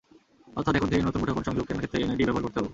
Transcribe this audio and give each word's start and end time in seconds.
অর্থাৎ, 0.57 0.73
এখন 0.77 0.89
থেকে 0.91 1.05
নতুন 1.07 1.19
মুঠোফোন 1.21 1.43
সংযোগ 1.47 1.65
কেনার 1.67 1.81
ক্ষেত্রে 1.81 2.01
এনআইডিই 2.03 2.27
ব্যবহার 2.27 2.43
করতে 2.45 2.57
হবে। 2.59 2.69